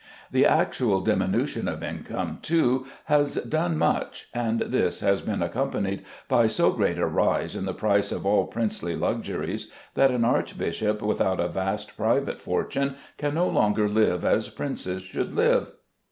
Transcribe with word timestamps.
The 0.31 0.47
actual 0.47 1.01
diminution 1.01 1.67
of 1.67 1.83
income, 1.83 2.39
too, 2.41 2.87
has 3.05 3.35
done 3.35 3.77
much, 3.77 4.29
and 4.33 4.59
this 4.61 5.01
has 5.01 5.21
been 5.21 5.43
accompanied 5.43 6.03
by 6.27 6.47
so 6.47 6.71
great 6.71 6.97
a 6.97 7.05
rise 7.05 7.55
in 7.55 7.65
the 7.65 7.73
price 7.75 8.11
of 8.11 8.25
all 8.25 8.47
princely 8.47 8.95
luxuries 8.95 9.71
that 9.93 10.09
an 10.09 10.25
archbishop 10.25 11.03
without 11.03 11.39
a 11.39 11.49
vast 11.49 11.95
private 11.97 12.41
fortune 12.41 12.95
can 13.19 13.35
no 13.35 13.47
longer 13.47 13.87
live 13.87 14.25
as 14.25 14.49
princes 14.49 15.03
should 15.03 15.35
live. 15.35 15.67